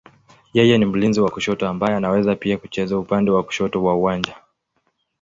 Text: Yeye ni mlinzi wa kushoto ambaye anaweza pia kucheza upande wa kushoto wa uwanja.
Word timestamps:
Yeye 0.53 0.77
ni 0.77 0.85
mlinzi 0.85 1.21
wa 1.21 1.31
kushoto 1.31 1.67
ambaye 1.67 1.95
anaweza 1.95 2.35
pia 2.35 2.57
kucheza 2.57 2.97
upande 2.99 3.31
wa 3.31 3.43
kushoto 3.43 3.83
wa 3.83 3.95
uwanja. 3.95 4.35